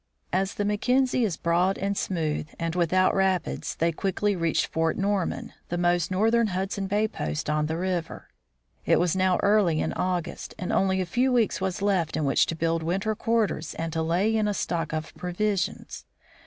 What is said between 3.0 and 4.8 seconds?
rapids, they quickly reached